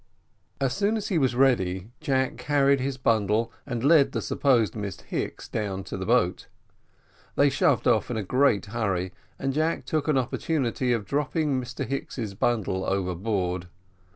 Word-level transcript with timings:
As 0.59 0.73
soon 0.73 0.97
as 0.97 1.09
he 1.09 1.19
was 1.19 1.35
ready, 1.35 1.91
Jack 1.99 2.35
carried 2.37 2.79
his 2.79 2.97
bundle 2.97 3.51
and 3.67 3.83
led 3.83 4.13
the 4.13 4.21
supposed 4.23 4.75
Miss 4.75 4.99
Hicks 5.01 5.47
down 5.47 5.83
to 5.83 5.95
the 5.95 6.07
boat. 6.07 6.47
They 7.35 7.51
shoved 7.51 7.87
off 7.87 8.09
in 8.09 8.17
a 8.17 8.23
great 8.23 8.65
hurry, 8.65 9.13
and 9.37 9.53
Jack 9.53 9.85
took 9.85 10.07
an 10.07 10.17
opportunity 10.17 10.91
of 10.91 11.05
dropping 11.05 11.61
Mr 11.61 11.85
Hicks's 11.85 12.33
bundle 12.33 12.83
overboard. 12.83 13.67